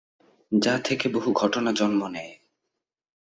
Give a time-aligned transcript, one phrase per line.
[0.51, 2.33] যা থেকে বহু ঘটনা জন্ম নেয়।